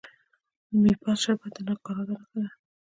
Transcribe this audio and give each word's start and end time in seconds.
د 0.69 0.71
میپل 0.81 1.15
شربت 1.23 1.53
د 1.67 1.69
کاناډا 1.85 2.15
نښه 2.19 2.37
ده. 2.43 2.49